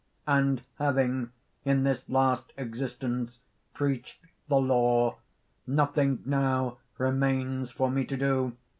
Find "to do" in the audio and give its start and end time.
8.05-8.57